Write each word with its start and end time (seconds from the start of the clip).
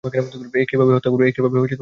এ 0.55 0.65
কিভাবে 0.65 0.91
হত্যা 0.93 1.09
করবে? 1.11 1.25